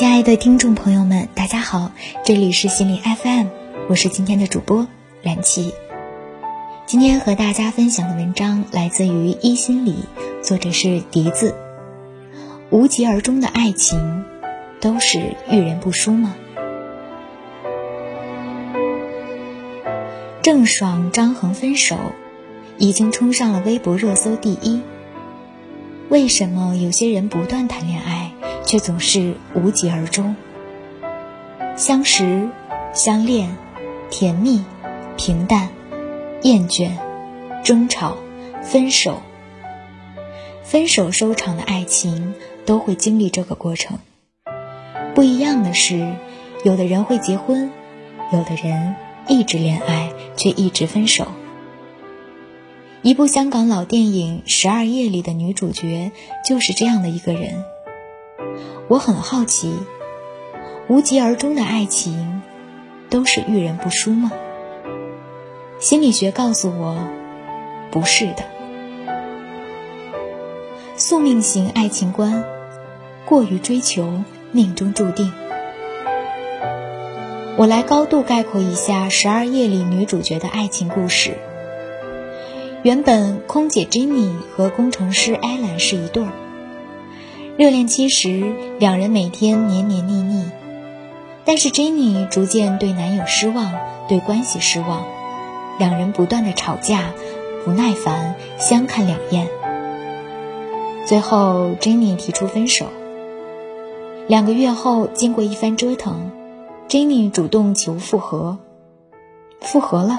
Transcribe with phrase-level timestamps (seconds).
[0.00, 1.92] 亲爱的听众朋友们，大家好，
[2.24, 3.48] 这里是心理 FM，
[3.90, 4.88] 我是今天的主播
[5.20, 5.74] 冉琪。
[6.86, 10.06] 今天和大家分享的文章来自于一心理，
[10.42, 11.54] 作者是笛子。
[12.70, 14.24] 无疾而终的爱情，
[14.80, 16.34] 都是遇人不淑吗？
[20.40, 21.98] 郑爽、张恒分手，
[22.78, 24.80] 已经冲上了微博热搜第一。
[26.08, 28.32] 为什么有些人不断谈恋爱？
[28.70, 30.36] 却总是无疾而终。
[31.74, 32.48] 相识、
[32.92, 33.56] 相恋、
[34.10, 34.64] 甜蜜、
[35.16, 35.70] 平淡、
[36.42, 36.92] 厌倦、
[37.64, 38.16] 争吵、
[38.62, 39.22] 分手。
[40.62, 42.34] 分手收场的爱情
[42.64, 43.98] 都会经历这个过程。
[45.16, 46.14] 不一样的是，
[46.64, 47.72] 有的人会结婚，
[48.32, 48.94] 有的人
[49.26, 51.26] 一直恋爱却一直分手。
[53.02, 56.12] 一部香港老电影《十二夜》里的女主角
[56.44, 57.64] 就是这样的一个人。
[58.90, 59.72] 我很好奇，
[60.88, 62.42] 无疾而终的爱情，
[63.08, 64.32] 都是遇人不淑吗？
[65.78, 66.98] 心理学告诉我，
[67.92, 68.42] 不是的。
[70.96, 72.42] 宿命型爱情观，
[73.26, 75.32] 过于追求，命中注定。
[77.56, 81.38] 我来高度概括一下《十二夜》里女主角的爱情故事。
[82.82, 86.32] 原本空姐 Jenny 和工程师 Alan 是一对儿。
[87.60, 90.46] 热恋期时，两人每天黏黏腻腻，
[91.44, 93.74] 但是 Jenny 逐渐对男友失望，
[94.08, 95.04] 对关系失望，
[95.78, 97.12] 两人不断的吵架，
[97.62, 99.46] 不耐烦，相看两厌。
[101.04, 102.86] 最后，Jenny 提出分手。
[104.26, 106.30] 两个月后，经过一番折腾
[106.88, 108.56] ，Jenny 主动求复合。
[109.60, 110.16] 复合了，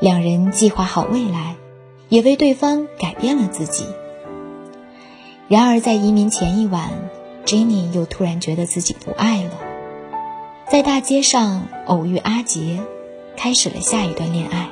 [0.00, 1.54] 两人计划好未来，
[2.10, 3.86] 也为对方改变了自己。
[5.46, 6.90] 然而，在移民前一晚
[7.44, 9.50] ，Jenny 又突然觉得自己不爱了。
[10.70, 12.80] 在大街上偶遇阿杰，
[13.36, 14.68] 开始了下一段恋爱。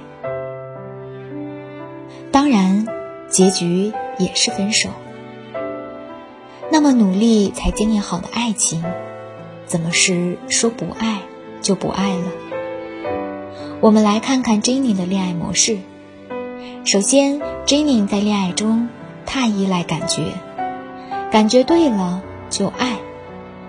[2.30, 2.86] 当然，
[3.28, 4.88] 结局也是分手。
[6.70, 8.82] 那么努力才经营好的爱情，
[9.66, 11.20] 怎么是说不爱
[11.60, 12.24] 就不爱了？
[13.82, 15.76] 我们来看看 Jenny 的恋爱模式。
[16.86, 18.88] 首先，Jenny 在恋爱中
[19.26, 20.22] 太依赖感觉。
[21.32, 22.98] 感觉对了就爱，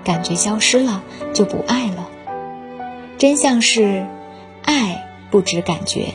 [0.04, 1.02] 感觉消失了
[1.34, 2.10] 就不爱了。
[3.18, 4.06] 真相是，
[4.64, 6.08] 爱不止感觉。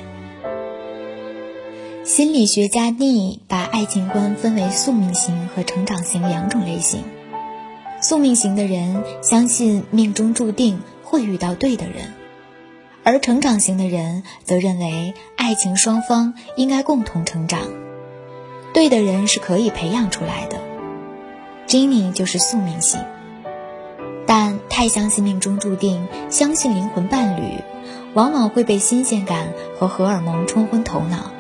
[2.04, 7.02] 心理学家尼把爱情观分为宿命型和成长型两种类型。
[8.02, 12.12] 宿命型的人相信命中注定会遇到对的人，
[13.04, 17.62] 而成长型的人则认为爱情双方应该共同成长，
[18.74, 20.67] 对的人是可以培养出来的。
[21.68, 22.98] Jenny 就是宿命型，
[24.26, 27.62] 但太相信命中注定，相信灵魂伴侣，
[28.14, 31.30] 往往会被新鲜感和荷尔蒙冲昏头脑，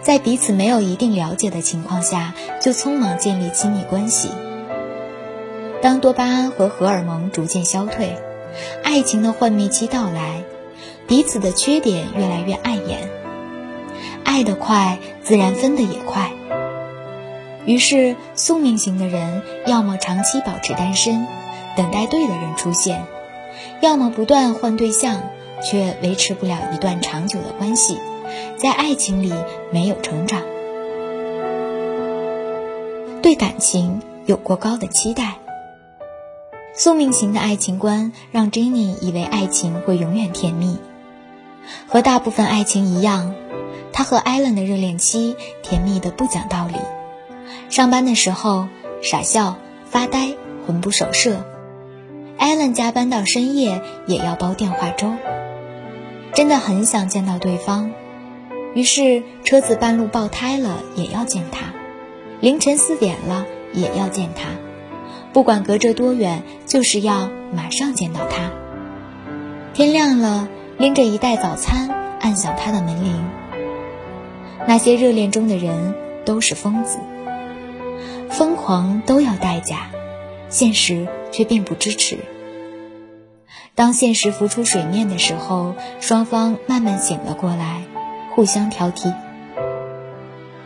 [0.00, 2.32] 在彼此没有一定了解的情况下，
[2.62, 4.30] 就匆忙建立亲密关系。
[5.82, 8.16] 当多巴胺和荷尔蒙逐渐消退，
[8.82, 10.44] 爱情的幻灭期到来，
[11.06, 13.10] 彼此的缺点越来越碍眼，
[14.24, 16.31] 爱得快，自然分得也快。
[17.64, 21.26] 于是，宿命型的人要么长期保持单身，
[21.76, 23.02] 等待对的人出现；
[23.80, 25.22] 要么不断换对象，
[25.62, 27.98] 却维持不了一段长久的关系，
[28.56, 29.32] 在爱情里
[29.70, 30.42] 没有成长，
[33.22, 35.34] 对感情有过高的期待。
[36.74, 40.78] 宿命型的爱情观让 Jenny 以为爱情会永远甜蜜，
[41.86, 43.34] 和大部分爱情一样，
[43.92, 46.74] 她和 Allen 的热恋期甜蜜的不讲道理。
[47.72, 48.68] 上班的时候
[49.00, 49.56] 傻笑
[49.86, 50.34] 发呆
[50.66, 51.42] 魂不守舍，
[52.36, 55.14] 艾伦加班到深夜也要煲电话粥，
[56.34, 57.90] 真的很想见到对方，
[58.74, 61.72] 于是车子半路爆胎了也要见他，
[62.40, 64.50] 凌晨四点了也要见他，
[65.32, 68.50] 不管隔着多远，就是要马上见到他。
[69.72, 70.46] 天亮了，
[70.76, 71.88] 拎着一袋早餐
[72.20, 73.24] 按响他的门铃。
[74.68, 75.94] 那些热恋中的人
[76.26, 76.98] 都是疯子。
[78.32, 79.90] 疯狂都要代价，
[80.48, 82.18] 现实却并不支持。
[83.74, 87.82] 当现实浮出水面的时候，双方慢慢醒了过来，
[88.34, 89.12] 互相挑剔。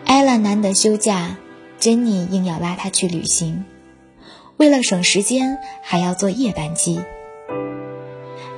[0.05, 1.37] 艾拉难得休假，
[1.81, 3.65] 珍妮硬要拉他去旅行，
[4.57, 7.01] 为了省时间，还要坐夜班机。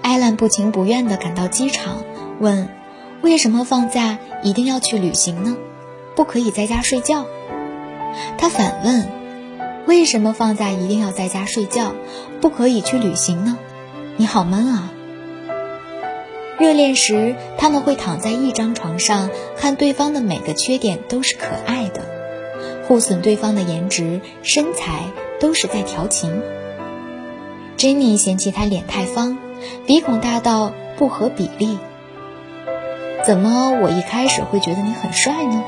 [0.02, 2.04] 艾兰不情不愿地赶到机场，
[2.40, 2.68] 问
[3.22, 5.56] ：“为什么放假一定要去旅行呢？
[6.14, 7.24] 不可以在家睡觉？”
[8.36, 9.08] 他反问
[9.86, 11.92] ：“为什么放假一定要在家睡觉，
[12.40, 13.58] 不可以去旅行呢？
[14.16, 14.92] 你好闷啊！
[16.58, 22.02] 热恋时，他们会躺在一张床上，看对方的每个缺点都是可爱的，
[22.86, 25.04] 互损对方的颜值、身材
[25.38, 26.42] 都是在调情。
[27.76, 29.38] 珍妮嫌弃他脸太方，
[29.86, 31.78] 鼻孔大到不合比例。
[33.24, 35.62] 怎么我一开始会觉得你很帅呢？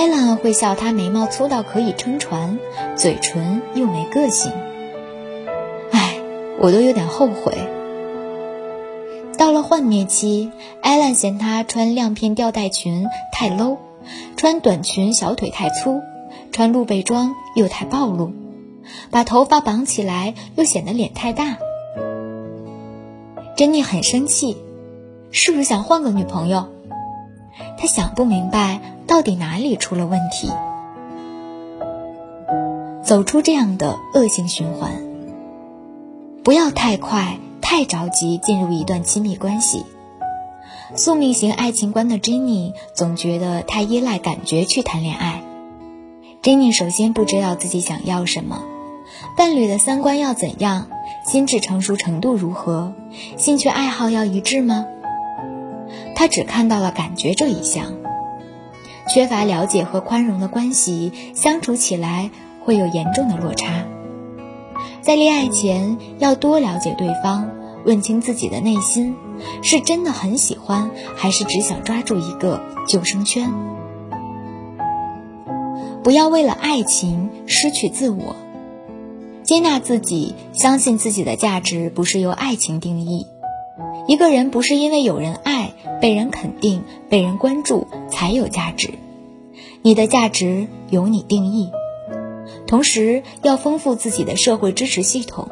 [0.00, 2.58] 艾兰会笑他眉毛粗到可以撑船，
[2.96, 4.50] 嘴唇又没个性。
[5.90, 6.16] 唉，
[6.58, 7.52] 我都有点后悔。
[9.36, 13.76] 到了幻灭期，艾兰嫌他穿亮片吊带裙太 low，
[14.38, 16.00] 穿短裙小腿太粗，
[16.50, 18.32] 穿露背装又太暴露。
[19.10, 21.58] 把头发绑起来又显得脸太大，
[23.54, 24.56] 珍妮很生气，
[25.30, 26.68] 是不是想换个女朋友？
[27.76, 30.52] 她想不明白到底哪里出了问题。
[33.02, 34.92] 走出这样的恶性循环，
[36.44, 39.84] 不要太快、太着急进入一段亲密关系。
[40.94, 45.42] 宿命型爱情观的珍妮总觉得太依赖感觉去谈恋爱。
[46.40, 48.62] 珍妮首先不知道自己想要什么。
[49.36, 50.86] 伴侣的三观要怎样？
[51.26, 52.92] 心智成熟程度如何？
[53.36, 54.86] 兴趣爱好要一致吗？
[56.14, 57.92] 他只看到了感觉这一项，
[59.12, 62.30] 缺乏了解和宽容的关系相处起来
[62.64, 63.84] 会有严重的落差。
[65.02, 67.50] 在恋爱前要多了解对方，
[67.84, 69.16] 问清自己的内心，
[69.62, 73.50] 是真的很喜欢，还是只想抓住一个救生圈？
[76.04, 78.36] 不要为了爱情失去自我。
[79.42, 83.26] 接纳自己，相信自己的价值不是由爱情定义。
[84.06, 85.49] 一个人不是因为有人爱、
[86.00, 88.90] 被人肯定、被人关注才有价值，
[89.82, 91.70] 你的价值由你定义。
[92.66, 95.48] 同时要丰富自己的社会支持系统，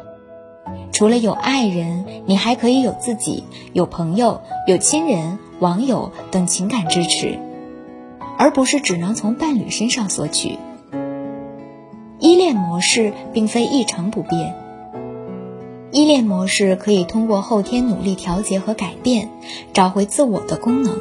[0.92, 7.38] 除了有爱人，你还可以有自己、有朋友、有亲人、网友等情感支持，
[8.38, 10.58] 而不是只能从伴侣身上索取。
[12.20, 14.54] 依恋模式并非一成不变，
[15.90, 19.30] 依恋模式可以通过后天努力调节和改变，
[19.72, 20.98] 找回自我的功能。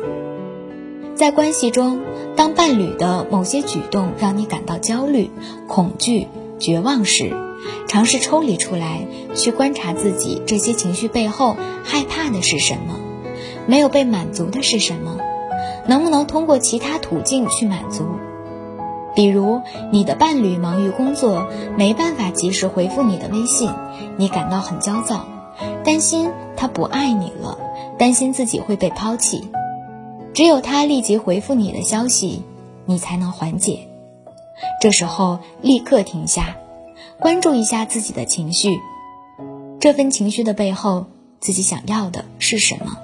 [1.16, 2.00] 在关系中，
[2.36, 5.30] 当伴侣的某些举动让你感到焦虑、
[5.68, 7.34] 恐惧、绝望时，
[7.88, 9.06] 尝试抽离出来，
[9.36, 13.00] 去观察自己这些情绪背后害怕的是什么，
[13.66, 15.18] 没有被满足的是什么，
[15.86, 18.06] 能不能通过其他途径去满足？
[19.18, 23.68] 比如，你的伴侣忙于工作，没办法及时回复你的微信，
[24.16, 25.26] 你感到很焦躁，
[25.84, 27.58] 担心他不爱你了，
[27.98, 29.50] 担心自己会被抛弃。
[30.36, 32.44] 只有他立即回复你的消息，
[32.86, 33.88] 你才能缓解。
[34.80, 36.56] 这时候立刻停下，
[37.20, 38.78] 关注一下自己的情绪，
[39.80, 41.08] 这份情绪的背后，
[41.40, 42.96] 自己想要的是什么？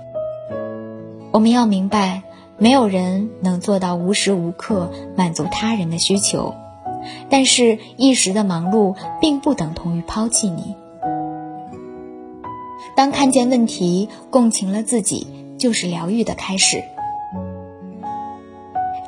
[1.31, 2.21] 我们要明白。
[2.63, 6.55] 没有人能做到无时无刻满足他人的需求，
[7.29, 10.73] 但是一时的忙碌并不等同于抛弃你。
[12.95, 15.27] 当看见问题，共情了自己，
[15.59, 16.81] 就是疗愈的开始。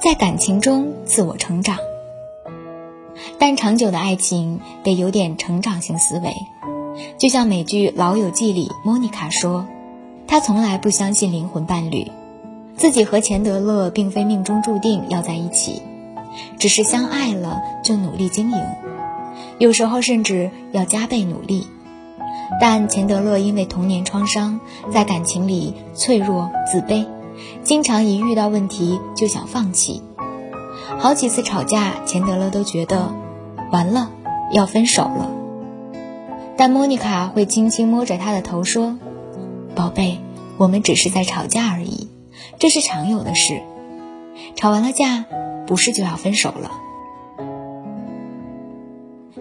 [0.02, 1.78] 在感情中自我成长，
[3.40, 6.34] 但长久的爱情得有点成长型思维。
[7.18, 9.66] 就像美剧《老友记》里，莫妮卡说，
[10.28, 12.12] 她从来不相信灵魂伴侣。
[12.78, 15.82] 自己和钱德勒并非命中注定要在一起，
[16.60, 18.62] 只是相爱了就努力经营，
[19.58, 21.68] 有时候甚至要加倍努力。
[22.62, 24.60] 但钱德勒因为童年创伤，
[24.92, 27.06] 在感情里脆弱自卑，
[27.64, 30.04] 经常一遇到问题就想放弃。
[31.00, 33.14] 好几次吵架，钱德勒都觉得
[33.72, 34.12] 完了
[34.52, 35.32] 要分手了。
[36.58, 38.98] 但莫妮卡会轻轻摸着他的头说
[39.76, 40.20] ：“宝贝，
[40.58, 42.10] 我们只是在吵架而已。”
[42.58, 43.62] 这是常有的事，
[44.56, 45.26] 吵完了架，
[45.68, 46.72] 不是就要分手了。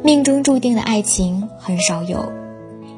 [0.03, 2.33] 命中注定的爱情很少有，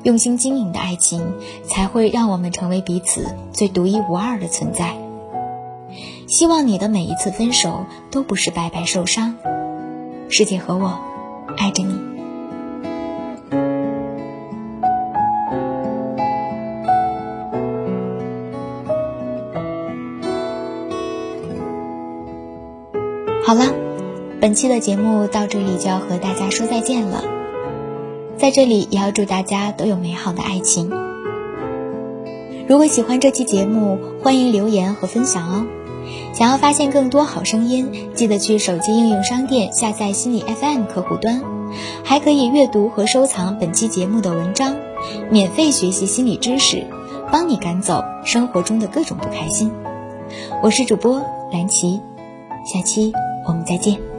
[0.02, 4.96] 用心经营的爱情才会让我们成为彼此最独一无二的存在。
[6.26, 9.36] 希望你的每一次分手都不是白白受伤。
[10.28, 10.98] 师姐和我，
[11.56, 12.15] 爱着你。
[23.46, 23.72] 好了，
[24.40, 27.22] 本期的节目到这里就要和大家说再见了。
[28.36, 30.90] 在这里也要祝大家都有美好的爱情。
[32.66, 35.64] 如果喜欢这期节目，欢迎留言和分享哦。
[36.32, 41.40] 想要发现更多好声音，记得去手机应用商店下载心理 FM 客户端，
[42.02, 44.74] 还可以阅读和收藏本期节目的文章，
[45.30, 46.84] 免费学习心理知识，
[47.30, 49.70] 帮你赶走生活中的各种不开心。
[50.64, 51.22] 我是主播
[51.52, 52.00] 蓝琪，
[52.64, 53.12] 下期
[53.46, 54.15] 我们再见。